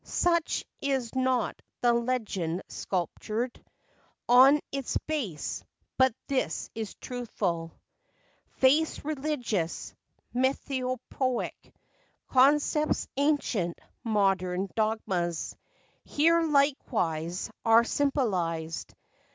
[0.03, 3.63] Such is not the legend sculptured
[4.27, 5.63] On its base;
[5.95, 7.67] but this is truthful.
[7.67, 8.63] FACTS AND FANCIES.
[8.63, 8.63] 95
[8.97, 9.95] Faiths religious,
[10.33, 11.73] mythopoeic
[12.29, 15.55] Concepts, ancient, modern dogmas,
[16.03, 18.95] Here, likewise, are symbolized.